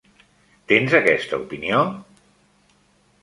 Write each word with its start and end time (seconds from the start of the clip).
Tens 0.71 0.95
aquesta 0.99 1.39
opinió? 1.43 1.81